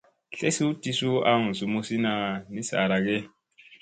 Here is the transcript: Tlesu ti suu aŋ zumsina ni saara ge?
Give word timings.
Tlesu 0.33 0.67
ti 0.81 0.91
suu 0.99 1.17
aŋ 1.33 1.41
zumsina 1.57 2.11
ni 2.53 2.61
saara 2.69 2.97
ge? 3.05 3.17